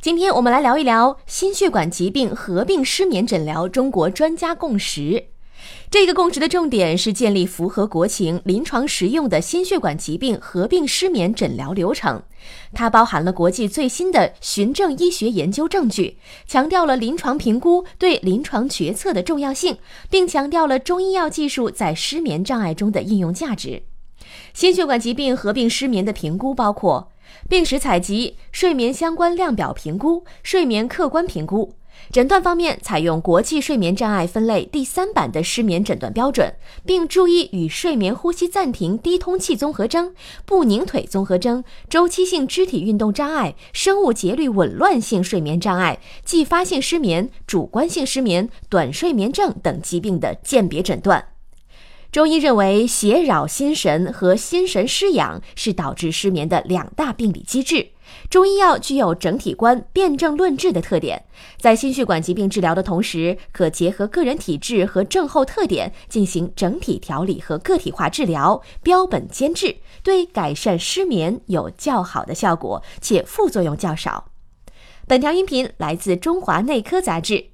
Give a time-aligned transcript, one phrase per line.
[0.00, 5.24] 今天我们来聊一聊心血管疾病合并失眠诊疗中国专家共识。
[5.90, 12.22] 这个共识的重点是建立符合国情、临床实用的心血管疾病合并失眠诊疗流程。
[12.72, 19.78] 它包含了国际最新的循证医学研究证据，强调了临床评估对临床决策的重要性，
[20.08, 23.82] 并强调了中医药技术在失眠障碍中的应用价值。
[24.54, 27.10] 心血管疾病合并失眠的评估包括。
[27.48, 31.74] 病史采集、睡眠相关量表评估、睡眠客观评估。
[32.12, 36.54] 诊断方面，采用国际睡眠障碍分类第三版的失眠诊断标准，
[36.86, 40.14] 并注意与睡眠呼吸暂停低通气综合征、
[40.46, 51.37] 不宁腿综合征、周期性肢体运动障碍、生物节律紊乱性睡眠障碍、继发性失眠、主观性失眠、短睡眠症等疾病的鉴别诊断。
[52.10, 57.90] 中医认为，邪扰心神和心神失养是导致失眠的两大病理机制。
[58.30, 61.26] 中医药具有整体观、辨证论治的特点，
[61.58, 74.30] 在心血管疾病治疗的同时，可结合个人体质和症候特点进行整体调理和个体化治疗，标本兼治，对改善失眠有较好的效果，且副作用较少。
[75.06, 77.48] 本条音频来自《中华内科》杂志。